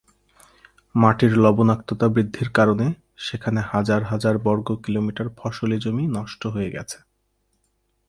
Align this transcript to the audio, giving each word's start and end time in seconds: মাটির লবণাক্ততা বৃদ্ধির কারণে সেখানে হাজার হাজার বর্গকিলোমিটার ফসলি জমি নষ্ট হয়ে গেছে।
মাটির 0.95 1.33
লবণাক্ততা 1.37 2.07
বৃদ্ধির 2.07 2.49
কারণে 2.49 2.87
সেখানে 3.17 3.59
হাজার 3.71 4.01
হাজার 4.03 4.35
বর্গকিলোমিটার 4.37 5.27
ফসলি 5.37 5.77
জমি 5.79 6.05
নষ্ট 6.07 6.41
হয়ে 6.47 6.69
গেছে। 6.71 6.97